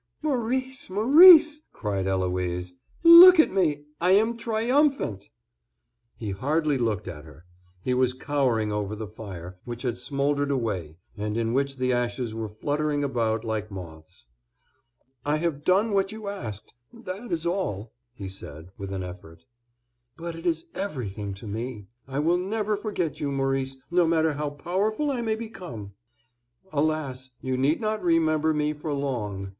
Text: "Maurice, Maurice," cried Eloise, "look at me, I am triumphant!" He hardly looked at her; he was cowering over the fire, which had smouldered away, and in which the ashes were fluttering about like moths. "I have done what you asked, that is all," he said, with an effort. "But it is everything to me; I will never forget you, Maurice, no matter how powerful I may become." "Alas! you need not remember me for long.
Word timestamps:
"Maurice, 0.23 0.89
Maurice," 0.89 1.61
cried 1.73 2.07
Eloise, 2.07 2.73
"look 3.03 3.39
at 3.39 3.51
me, 3.51 3.83
I 3.99 4.13
am 4.13 4.35
triumphant!" 4.35 5.29
He 6.17 6.31
hardly 6.31 6.79
looked 6.79 7.07
at 7.07 7.23
her; 7.23 7.45
he 7.83 7.93
was 7.93 8.13
cowering 8.15 8.71
over 8.71 8.95
the 8.95 9.05
fire, 9.05 9.59
which 9.63 9.83
had 9.83 9.99
smouldered 9.99 10.49
away, 10.49 10.97
and 11.15 11.37
in 11.37 11.53
which 11.53 11.77
the 11.77 11.93
ashes 11.93 12.33
were 12.33 12.49
fluttering 12.49 13.03
about 13.03 13.45
like 13.45 13.69
moths. 13.69 14.25
"I 15.23 15.37
have 15.37 15.63
done 15.63 15.91
what 15.91 16.11
you 16.11 16.27
asked, 16.29 16.73
that 16.91 17.31
is 17.31 17.45
all," 17.45 17.93
he 18.11 18.27
said, 18.27 18.69
with 18.79 18.91
an 18.91 19.03
effort. 19.03 19.45
"But 20.17 20.35
it 20.35 20.47
is 20.47 20.65
everything 20.73 21.35
to 21.35 21.45
me; 21.45 21.85
I 22.07 22.17
will 22.17 22.39
never 22.39 22.75
forget 22.75 23.19
you, 23.19 23.31
Maurice, 23.31 23.77
no 23.91 24.07
matter 24.07 24.33
how 24.33 24.49
powerful 24.49 25.11
I 25.11 25.21
may 25.21 25.35
become." 25.35 25.93
"Alas! 26.73 27.29
you 27.39 27.55
need 27.55 27.79
not 27.79 28.01
remember 28.03 28.51
me 28.51 28.73
for 28.73 28.91
long. 28.93 29.49